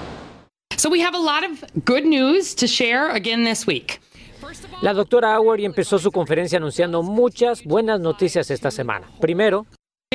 So 0.78 0.90
we 0.90 1.02
have 1.02 1.16
a 1.16 1.20
lot 1.20 1.44
of 1.44 1.64
good 1.86 2.04
news 2.06 2.56
to 2.56 2.68
share 2.68 3.10
again 3.12 3.46
this 3.46 3.68
week. 3.68 4.02
La 4.82 4.94
doctora 4.94 5.36
Auer 5.36 5.62
empezó 5.62 5.98
su 5.98 6.12
conferencia 6.12 6.58
anunciando 6.58 7.02
muchas 7.04 7.64
buenas 7.64 8.00
noticias 8.00 8.52
esta 8.52 8.70
semana. 8.70 9.08
Primero, 9.22 9.66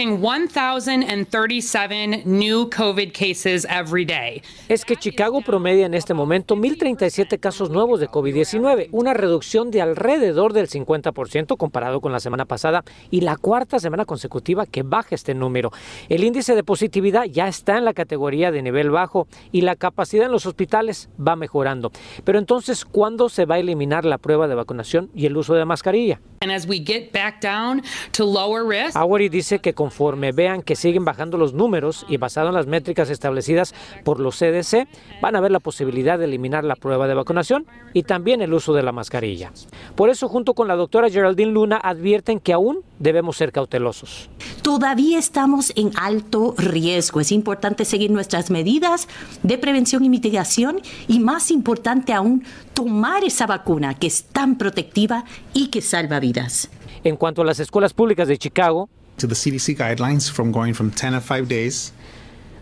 1,037 0.07 2.23
new 2.25 2.71
COVID 2.71 3.13
cases 3.13 3.67
every 3.69 4.05
day. 4.05 4.41
Es 4.69 4.85
que 4.85 4.95
Chicago 4.95 5.41
promedia 5.41 5.87
en 5.87 5.95
este 5.95 6.15
momento 6.15 6.55
1.037 6.55 7.41
casos 7.41 7.71
nuevos 7.71 7.99
de 7.99 8.09
COVID-19, 8.09 8.91
una 8.93 9.13
reducción 9.13 9.73
de 9.73 9.83
alrededor 9.83 10.53
del 10.53 10.69
50% 10.69 11.57
comparado 11.57 12.01
con 12.01 12.13
la 12.13 12.21
semana 12.21 12.45
pasada 12.45 12.85
y 13.11 13.23
la 13.23 13.37
cuarta 13.37 13.81
semana 13.81 14.05
consecutiva 14.05 14.67
que 14.67 14.85
baja 14.85 15.17
este 15.17 15.35
número. 15.35 15.73
El 16.09 16.23
índice 16.23 16.55
de 16.55 16.63
positividad 16.63 17.25
ya 17.25 17.49
está 17.49 17.77
en 17.77 17.85
la 17.85 17.93
categoría 17.93 18.53
de 18.53 18.63
nivel 18.63 18.91
bajo 18.91 19.27
y 19.51 19.63
la 19.63 19.75
capacidad 19.75 20.27
en 20.27 20.33
los 20.33 20.47
hospitales 20.47 21.11
va 21.19 21.35
mejorando. 21.35 21.91
Pero 22.25 22.39
entonces, 22.39 22.85
¿cuándo 22.85 23.29
se 23.29 23.47
va 23.47 23.57
a 23.57 23.59
eliminar 23.59 24.05
la 24.05 24.19
prueba 24.19 24.47
de 24.47 24.55
vacunación 24.55 25.11
y 25.13 25.27
el 25.27 25.37
uso 25.37 25.55
de 25.55 25.65
mascarilla? 25.65 26.21
And 26.41 26.53
as 26.53 26.69
we 26.69 26.79
get 26.79 27.11
back 27.13 27.41
down 27.41 27.83
to 28.13 28.25
lower 28.25 28.65
risk, 28.65 28.97
dice 29.29 29.59
que 29.59 29.75
conforme 29.89 30.33
vean 30.33 30.61
que 30.61 30.77
siguen 30.77 31.07
bajando 31.07 31.39
los 31.39 31.55
números 31.55 32.05
y 32.11 32.19
basado 32.19 32.49
en 32.49 32.55
las 32.55 32.67
métricas 32.67 33.09
establecidas 33.09 33.75
por 34.05 34.21
los 34.21 34.39
CDC, 34.39 34.87
van 35.23 35.35
a 35.35 35.41
ver 35.41 35.51
la 35.51 35.61
posibilidad 35.61 36.19
de 36.19 36.27
eliminar 36.27 36.63
la 36.63 36.77
prueba 36.77 37.09
de 37.09 37.15
vacunación 37.15 37.65
y 37.95 38.03
también 38.03 38.43
el 38.43 38.53
uso 38.53 38.75
de 38.75 38.83
la 38.83 38.93
mascarilla. 38.93 39.51
Por 39.97 40.11
eso, 40.11 40.29
junto 40.29 40.53
con 40.53 40.69
la 40.69 40.77
doctora 40.77 41.09
Geraldine 41.09 41.53
Luna, 41.53 41.81
advierten 41.83 42.39
que 42.39 42.53
aún 42.53 42.81
debemos 42.99 43.39
ser 43.39 43.51
cautelosos. 43.51 44.29
Todavía 44.61 45.19
estamos 45.19 45.73
en 45.75 45.93
alto 45.97 46.55
riesgo. 46.59 47.21
Es 47.21 47.33
importante 47.33 47.87
seguir 47.87 48.11
nuestras 48.11 48.51
medidas 48.51 49.09
de 49.43 49.57
prevención 49.57 50.05
y 50.05 50.11
mitigación 50.11 50.83
y 51.07 51.19
más 51.19 51.51
importante 51.51 52.13
aún, 52.13 52.45
tomar 52.75 53.25
esa 53.25 53.47
vacuna 53.47 53.95
que 53.95 54.09
es 54.09 54.25
tan 54.25 54.59
protectiva 54.59 55.25
y 55.55 55.69
que 55.69 55.81
salva 55.81 56.21
vidas. 56.21 56.69
En 57.05 57.17
cuanto 57.17 57.41
a 57.41 57.45
las 57.47 57.59
escuelas 57.59 57.95
públicas 57.95 58.29
de 58.29 58.37
Chicago, 58.37 58.91
to 59.19 59.27
the 59.27 59.35
CDC 59.35 59.77
guidelines 59.77 60.31
from 60.31 60.53
going 60.53 60.75
from 60.75 60.91
10 60.91 61.13
to 61.13 61.21
5 61.21 61.49
days 61.49 61.93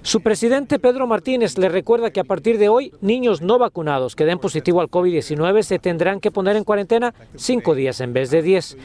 su 0.07 0.21
presidente 0.21 0.79
Pedro 0.79 1.09
Martínez 1.09 1.59
le 1.59 1.69
recuerda 1.69 2.13
que 2.13 2.21
a 2.21 2.25
partir 2.25 2.59
de 2.59 2.69
hoy, 2.69 2.93
niños 3.01 3.43
no 3.43 3.59
vacunados 3.59 4.15
que 4.15 4.25
den 4.25 4.39
positivo 4.39 4.81
al 4.81 4.89
COVID-19 4.89 5.63
se 5.63 5.81
tendrán 5.81 6.21
que 6.21 6.31
poner 6.31 6.55
en 6.55 6.63
cuarentena 6.63 7.13
cinco 7.35 7.75
días 7.75 8.01
en 8.01 8.13
vez 8.13 8.31
de 8.31 8.41
diez. 8.41 8.79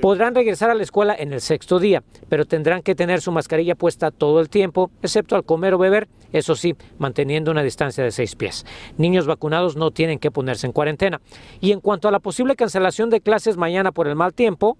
Podrán 0.00 0.36
regresar 0.36 0.70
a 0.70 0.76
la 0.76 0.84
escuela 0.84 1.16
en 1.18 1.32
el 1.32 1.40
sexto 1.40 1.80
día, 1.80 2.04
pero 2.28 2.44
tendrán 2.44 2.82
que 2.82 2.94
tener 2.94 3.20
su 3.20 3.32
mascarilla 3.32 3.74
puesta 3.74 4.12
todo 4.12 4.38
el 4.38 4.48
tiempo, 4.50 4.92
excepto 5.02 5.34
al 5.34 5.42
comer 5.42 5.74
o 5.74 5.78
beber, 5.78 6.06
eso 6.32 6.54
sí, 6.54 6.76
manteniendo 6.96 7.50
una 7.50 7.64
distancia 7.64 8.04
de 8.04 8.12
seis 8.12 8.36
pies. 8.36 8.64
Niños 8.98 9.26
vacunados 9.26 9.74
no 9.74 9.90
tienen 9.90 10.20
que 10.20 10.30
ponerse 10.30 10.68
en 10.68 10.72
cuarentena. 10.72 11.20
Y 11.60 11.72
en 11.72 11.80
cuanto 11.80 12.06
a 12.06 12.12
la 12.12 12.20
posible 12.20 12.54
cancelación 12.54 13.10
de 13.10 13.20
clases 13.20 13.56
mañana 13.56 13.90
por 13.90 14.06
el 14.06 14.14
mal 14.14 14.32
tiempo, 14.32 14.78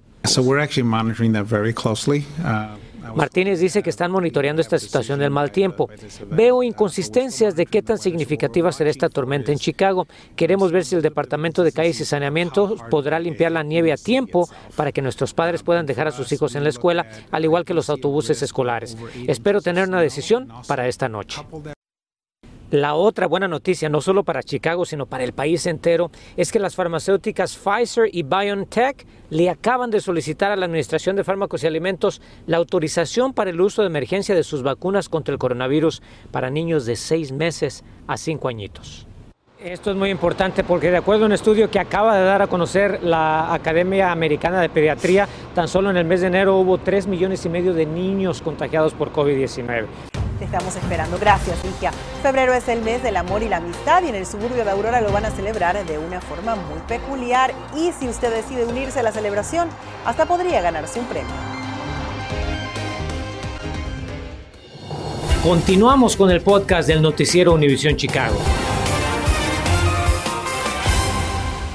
Martínez 3.14 3.60
dice 3.60 3.82
que 3.82 3.90
están 3.90 4.10
monitoreando 4.10 4.62
esta 4.62 4.78
situación 4.78 5.18
del 5.18 5.30
mal 5.30 5.50
tiempo. 5.50 5.88
Veo 6.30 6.62
inconsistencias 6.62 7.56
de 7.56 7.66
qué 7.66 7.82
tan 7.82 7.98
significativa 7.98 8.72
será 8.72 8.90
esta 8.90 9.08
tormenta 9.08 9.52
en 9.52 9.58
Chicago. 9.58 10.06
Queremos 10.36 10.72
ver 10.72 10.84
si 10.84 10.94
el 10.94 11.02
Departamento 11.02 11.62
de 11.62 11.72
Calles 11.72 12.00
y 12.00 12.04
Saneamiento 12.04 12.76
podrá 12.90 13.18
limpiar 13.18 13.52
la 13.52 13.62
nieve 13.62 13.92
a 13.92 13.96
tiempo 13.96 14.48
para 14.76 14.92
que 14.92 15.02
nuestros 15.02 15.34
padres 15.34 15.62
puedan 15.62 15.86
dejar 15.86 16.08
a 16.08 16.12
sus 16.12 16.30
hijos 16.32 16.54
en 16.54 16.64
la 16.64 16.70
escuela, 16.70 17.06
al 17.30 17.44
igual 17.44 17.64
que 17.64 17.74
los 17.74 17.90
autobuses 17.90 18.42
escolares. 18.42 18.96
Espero 19.26 19.60
tener 19.60 19.88
una 19.88 20.00
decisión 20.00 20.48
para 20.66 20.88
esta 20.88 21.08
noche. 21.08 21.40
La 22.70 22.94
otra 22.94 23.26
buena 23.26 23.48
noticia, 23.48 23.88
no 23.88 24.02
solo 24.02 24.25
para 24.25 24.42
Chicago, 24.42 24.84
sino 24.84 25.06
para 25.06 25.25
el 25.25 25.32
país 25.32 25.64
entero, 25.64 26.10
es 26.37 26.52
que 26.52 26.58
las 26.58 26.75
farmacéuticas 26.75 27.56
Pfizer 27.56 28.10
y 28.12 28.25
BioNTech 28.25 29.06
le 29.30 29.48
acaban 29.48 29.90
de 29.90 30.00
solicitar 30.00 30.52
a 30.52 30.56
la 30.56 30.66
Administración 30.66 31.16
de 31.16 31.25
Fármacos 31.25 31.64
y 31.64 31.66
Alimentos 31.66 32.20
la 32.46 32.58
autorización 32.58 33.32
para 33.32 33.48
el 33.48 33.60
uso 33.62 33.80
de 33.80 33.88
emergencia 33.88 34.34
de 34.34 34.42
sus 34.42 34.62
vacunas 34.62 35.08
contra 35.08 35.32
el 35.32 35.38
coronavirus 35.38 36.02
para 36.30 36.50
niños 36.50 36.84
de 36.84 36.96
seis 36.96 37.32
meses 37.32 37.84
a 38.06 38.18
cinco 38.18 38.48
añitos. 38.48 39.06
Esto 39.64 39.90
es 39.90 39.96
muy 39.96 40.10
importante 40.10 40.62
porque 40.62 40.90
de 40.90 40.98
acuerdo 40.98 41.25
a 41.25 41.26
un 41.26 41.32
estudio 41.32 41.70
que 41.70 41.80
acaba 41.80 42.18
de 42.18 42.25
dar 42.25 42.42
a 42.42 42.48
conocer 42.48 43.02
la 43.02 43.54
Academia 43.54 44.12
Americana 44.12 44.60
de 44.60 44.68
Pediatría, 44.68 45.26
tan 45.54 45.68
solo 45.68 45.88
en 45.88 45.96
el 45.96 46.04
mes 46.04 46.20
de 46.20 46.26
enero 46.26 46.58
hubo 46.58 46.76
3 46.76 47.06
millones 47.06 47.46
y 47.46 47.48
medio 47.48 47.72
de 47.72 47.87
niños 47.87 48.42
contagiados 48.42 48.92
por 48.92 49.10
COVID-19. 49.10 49.87
Te 50.38 50.45
estamos 50.45 50.76
esperando. 50.76 51.18
Gracias, 51.18 51.64
Ligia. 51.64 51.92
Febrero 52.23 52.54
es 52.54 52.68
el 52.68 52.83
mes 52.83 53.02
del 53.02 53.16
amor 53.16 53.42
y 53.42 53.49
la 53.49 53.57
amistad 53.57 54.02
y 54.04 54.09
en 54.09 54.14
el 54.14 54.26
suburbio 54.26 54.64
de 54.64 54.71
Aurora 54.71 55.00
lo 55.00 55.11
van 55.11 55.25
a 55.25 55.30
celebrar 55.30 55.85
de 55.85 55.99
una 55.99 56.21
forma 56.21 56.54
muy 56.54 56.78
peculiar. 56.87 57.52
Y 57.76 57.90
si 57.92 58.09
usted 58.09 58.33
decide 58.33 58.64
unirse 58.64 59.00
a 59.00 59.02
la 59.02 59.12
celebración, 59.12 59.68
hasta 60.04 60.26
podría 60.26 60.61
ganarse 60.61 61.00
un 61.00 61.07
premio. 61.07 61.35
Continuamos 65.42 66.16
con 66.16 66.30
el 66.30 66.40
podcast 66.40 66.88
del 66.88 67.00
noticiero 67.00 67.54
Univisión 67.54 67.97
Chicago. 67.97 68.37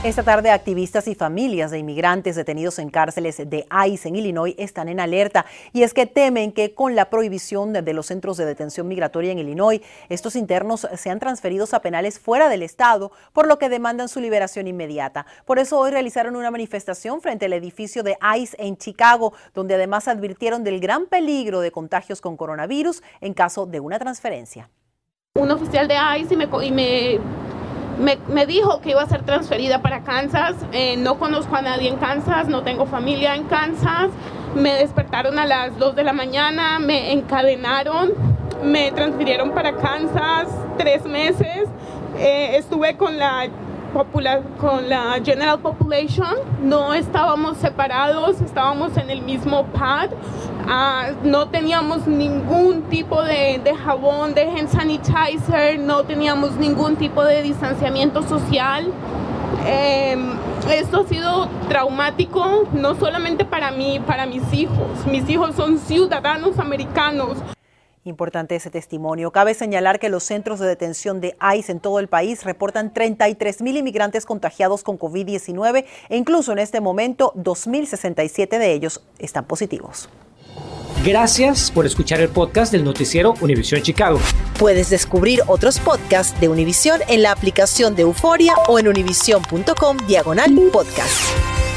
Esta 0.03 0.21
tarde, 0.21 0.51
activistas 0.51 1.07
y 1.07 1.15
familias 1.15 1.71
de 1.71 1.79
inmigrantes 1.79 2.35
detenidos 2.35 2.77
en 2.77 2.89
cárceles 2.89 3.37
de 3.37 3.65
ICE 3.87 4.09
en 4.09 4.17
Illinois 4.17 4.53
están 4.57 4.89
en 4.89 4.99
alerta 4.99 5.45
y 5.71 5.83
es 5.83 5.93
que 5.93 6.05
temen 6.05 6.51
que 6.51 6.73
con 6.73 6.93
la 6.97 7.09
prohibición 7.09 7.71
de 7.71 7.93
los 7.93 8.07
centros 8.07 8.35
de 8.35 8.43
detención 8.43 8.85
migratoria 8.89 9.31
en 9.31 9.39
Illinois, 9.39 9.79
estos 10.09 10.35
internos 10.35 10.85
sean 10.97 11.19
transferidos 11.19 11.73
a 11.73 11.81
penales 11.81 12.19
fuera 12.19 12.49
del 12.49 12.63
estado, 12.63 13.13
por 13.31 13.47
lo 13.47 13.57
que 13.57 13.69
demandan 13.69 14.09
su 14.09 14.19
liberación 14.19 14.67
inmediata. 14.67 15.25
Por 15.45 15.57
eso 15.57 15.79
hoy 15.79 15.91
realizaron 15.91 16.35
una 16.35 16.51
manifestación 16.51 17.21
frente 17.21 17.45
al 17.45 17.53
edificio 17.53 18.03
de 18.03 18.17
ICE 18.37 18.57
en 18.59 18.75
Chicago, 18.75 19.31
donde 19.53 19.75
además 19.75 20.09
advirtieron 20.09 20.65
del 20.65 20.81
gran 20.81 21.05
peligro 21.05 21.61
de 21.61 21.71
contagios 21.71 22.19
con 22.19 22.35
coronavirus 22.35 23.01
en 23.21 23.33
caso 23.33 23.65
de 23.65 23.79
una 23.79 23.99
transferencia. 23.99 24.69
Un 25.39 25.49
oficial 25.49 25.87
de 25.87 25.95
ICE 26.19 26.33
y 26.33 26.37
me, 26.37 26.47
me 26.71 27.19
me, 27.99 28.45
dijo 28.45 28.81
que 28.81 28.91
iba 28.91 29.01
a 29.01 29.07
ser 29.07 29.23
transferida 29.23 29.81
para 29.81 30.01
Kansas. 30.03 30.55
Eh, 30.71 30.97
no 30.97 31.19
conozco 31.19 31.55
a 31.55 31.61
nadie 31.61 31.89
en 31.89 31.97
Kansas, 31.97 32.47
no 32.47 32.63
tengo 32.63 32.85
familia 32.85 33.35
en 33.35 33.43
Kansas. 33.45 34.09
Me 34.55 34.73
despertaron 34.73 35.39
a 35.39 35.45
las 35.45 35.77
2 35.77 35.95
de 35.95 36.03
la 36.03 36.13
mañana, 36.13 36.79
me 36.79 37.11
encadenaron, 37.11 38.13
me 38.63 38.91
transfirieron 38.91 39.51
para 39.51 39.75
Kansas 39.75 40.47
tres 40.77 41.05
meses. 41.05 41.67
Eh, 42.19 42.57
estuve 42.57 42.95
con 42.95 43.17
la 43.17 43.47
con 44.59 44.89
la 44.89 45.21
general 45.23 45.59
population, 45.59 46.35
no 46.63 46.95
estábamos 46.95 47.57
separados, 47.57 48.41
estábamos 48.41 48.97
en 48.97 49.11
el 49.11 49.21
mismo 49.21 49.65
pad, 49.67 50.09
ah, 50.67 51.11
no 51.23 51.49
teníamos 51.49 52.07
ningún 52.07 52.83
tipo 52.83 53.21
de, 53.21 53.61
jabón, 53.85 54.33
de 54.33 54.49
hand 54.49 54.69
sanitizer, 54.69 55.79
no 55.79 56.03
teníamos 56.03 56.55
ningún 56.55 56.95
tipo 56.95 57.23
de 57.23 57.43
distanciamiento 57.43 58.23
social. 58.23 58.91
Em, 59.67 60.31
esto 60.71 61.01
ha 61.01 61.07
sido 61.07 61.47
traumático 61.69 62.67
no 62.73 62.95
solamente 62.95 63.45
para 63.45 63.71
mí, 63.71 64.01
para 64.05 64.25
mis 64.25 64.51
hijos. 64.53 65.05
Mis 65.05 65.29
hijos 65.29 65.55
son 65.55 65.77
ciudadanos 65.77 66.57
americanos. 66.57 67.37
Importante 68.05 68.55
ese 68.55 68.69
testimonio. 68.69 69.31
Cabe 69.31 69.53
señalar 69.53 69.97
que 69.97 70.09
los 70.09 70.23
centros 70.23 70.59
de 70.59 70.67
detención 70.67 71.21
de 71.21 71.37
ICE 71.55 71.71
en 71.71 71.79
todo 71.79 71.99
el 71.99 72.09
país 72.09 72.43
reportan 72.43 72.93
33 72.93 73.61
mil 73.61 73.77
inmigrantes 73.77 74.25
contagiados 74.25 74.83
con 74.83 74.99
COVID-19 74.99 75.85
e 76.09 76.17
incluso 76.17 76.51
en 76.51 76.59
este 76.59 76.81
momento 76.81 77.31
2.067 77.37 78.59
de 78.59 78.73
ellos 78.73 79.03
están 79.19 79.45
positivos. 79.45 80.09
Gracias 81.05 81.71
por 81.71 81.85
escuchar 81.85 82.21
el 82.21 82.29
podcast 82.29 82.71
del 82.71 82.83
noticiero 82.83 83.33
Univisión 83.41 83.81
Chicago. 83.81 84.19
Puedes 84.57 84.89
descubrir 84.89 85.41
otros 85.47 85.79
podcasts 85.79 86.39
de 86.39 86.47
Univisión 86.47 87.01
en 87.09 87.23
la 87.23 87.31
aplicación 87.31 87.95
de 87.95 88.03
Euforia 88.03 88.53
o 88.67 88.79
en 88.79 88.87
univision.com 88.87 89.97
diagonal 90.07 90.53
podcast. 90.71 91.72